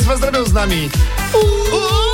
[0.00, 0.90] Państwa zrobią z nami.
[1.72, 2.09] Oj,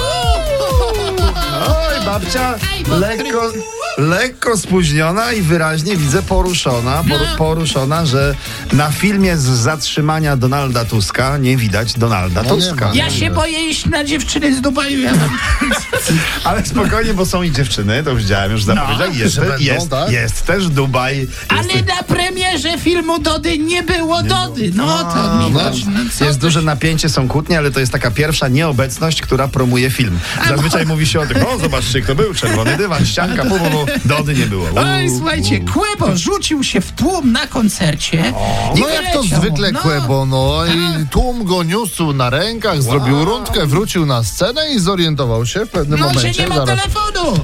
[2.07, 2.55] babcia
[2.89, 3.53] lekko,
[3.99, 8.35] lekko spóźniona i wyraźnie widzę poruszona, poru, poruszona, że
[8.73, 12.89] na filmie z zatrzymania Donalda Tuska nie widać Donalda No nie Tuska.
[12.89, 12.95] ma.
[12.95, 15.01] Ja się boję iść na dziewczyny z Dubaju.
[15.01, 15.13] Ja.
[16.45, 19.13] Ale spokojnie, bo są i dziewczyny, to widziałem, już zapowiedział.
[19.15, 20.11] jest, że będą, jest, tak?
[20.11, 21.19] jest też Dubaj.
[21.19, 24.71] Jest, Ale na premierze filmu Dody nie było Dody.
[24.75, 25.61] No to mi no.
[25.61, 25.87] chodzi.
[26.21, 30.19] No, Jest duże napięcie, są kłótnie, ale to jest taka pierwsza nieobecność, która promuje film.
[30.49, 33.87] Zazwyczaj mówi się o tym, o zobaczcie kto był, czerwony dywan, ścianka, pu, pu.
[34.05, 34.67] Dody nie było.
[34.77, 38.33] Oj, słuchajcie, Kłebo rzucił się w tłum na koncercie.
[38.77, 39.81] i No jak to zwykle No.
[39.81, 45.47] Kłebo, no i tłum go niósł na rękach, zrobił rundkę, wrócił na scenę i zorientował
[45.47, 46.43] się w pewnym No, że momencie.
[46.43, 47.39] nie ma zaraz, telefonu.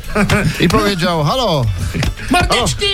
[0.64, 1.64] I powiedział, halo,
[2.30, 2.84] Mordeczki!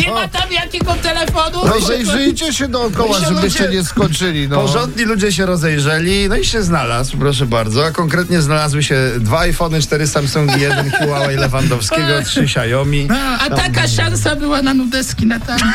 [0.00, 1.66] Nie ma tam jakiego telefonu.
[1.66, 4.48] rozejrzyjcie się dookoła, się żebyście ludzie- nie skoczyli.
[4.48, 4.56] No.
[4.60, 7.86] Porządni ludzie się rozejrzeli, no i się znalazł, proszę bardzo.
[7.86, 13.08] A konkretnie znalazły się dwa iPhony, cztery Samsungi, jeden Huawei Lewandowskiego, trzy Xiaomi.
[13.40, 15.58] A taka szansa była na nudeski na tam.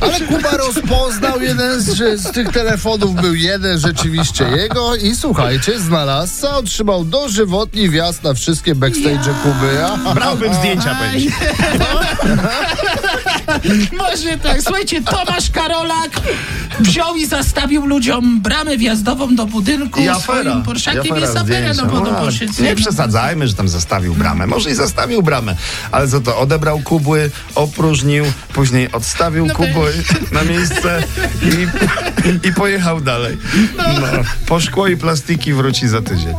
[0.00, 5.80] Ale Kuba rozpoznał jeden z, że z tych telefonów, był jeden rzeczywiście jego i słuchajcie,
[5.80, 9.78] znalazł, otrzymał dożywotni wjazd na wszystkie backstage Kuby.
[10.14, 11.30] Brałbym zdjęcia pewnie.
[13.98, 14.62] Może tak.
[14.62, 16.10] Słuchajcie, Tomasz Karolak
[16.80, 20.42] wziął i zastawił ludziom bramę wjazdową do budynku I afera.
[20.42, 21.16] swoim Porszakiem.
[21.16, 22.52] Jest afera, no bo No, no, poszedł.
[22.62, 24.46] nie przesadzajmy, że tam zastawił bramę.
[24.46, 25.56] Może i zastawił bramę,
[25.92, 28.24] ale co to, odebrał kubły, opróżnił,
[28.54, 29.92] później odstawił No kubły
[30.32, 31.02] na miejsce
[31.42, 31.66] i,
[32.48, 33.38] i pojechał dalej.
[33.76, 33.84] No.
[34.46, 36.34] Po szkło i plastiki wróci za tydzień.